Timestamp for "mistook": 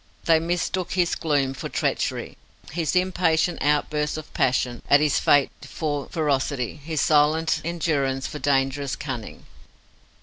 0.39-0.93